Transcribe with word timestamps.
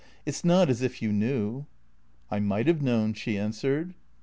"It 0.25 0.33
's 0.33 0.43
not 0.43 0.67
as 0.67 0.81
if 0.81 1.03
you 1.03 1.13
knew."" 1.13 1.67
I 2.31 2.39
might 2.39 2.65
have 2.65 2.81
known," 2.81 3.13
she 3.13 3.37
answered. 3.37 3.93